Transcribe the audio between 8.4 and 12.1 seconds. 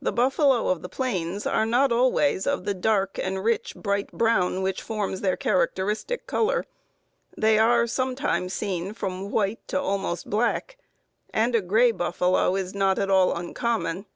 seen from white to almost black, and a gray